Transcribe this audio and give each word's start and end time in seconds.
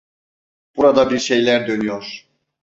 Burada 0.77 1.09
bir 1.11 1.19
şeyler 1.19 1.67
dönüyor. 1.67 2.27